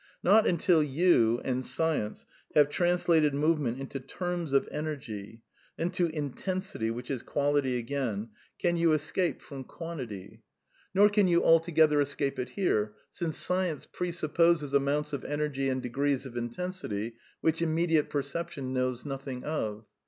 [0.23, 5.43] Not until you (and sci ence) have translated movement into terms of energy,
[5.77, 10.27] into intensity, which is quality again, can you escape from 54 A DEFENCE OF IDEALISM
[10.39, 10.43] quantity.
[10.95, 16.25] Nor can you altogether escape it here, since science presupposes amounts of energy and degrees
[16.25, 19.85] of in* tensity which immediate perception knows nothing of.